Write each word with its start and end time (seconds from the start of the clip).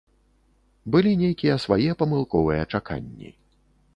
Былі 0.93 1.11
нейкія 1.23 1.57
свае 1.67 1.89
памылковыя 2.01 2.63
чаканні. 2.75 3.29